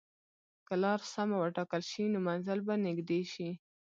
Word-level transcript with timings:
که 0.67 0.73
لار 0.83 0.99
سمه 1.13 1.35
وټاکل 1.39 1.81
شي، 1.91 2.03
نو 2.13 2.17
منزل 2.27 2.59
به 2.67 2.73
نږدې 2.85 3.21
شي. 3.33 3.49